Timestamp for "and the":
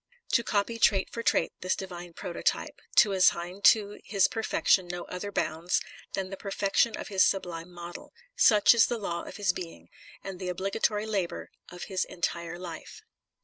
10.23-10.49